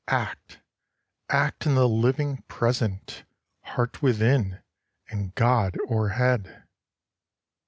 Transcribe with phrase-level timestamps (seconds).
[0.07, 0.61] Act,—
[1.29, 3.23] act in the living Present!
[3.61, 4.63] Heart within,
[5.09, 6.63] and God o'erhead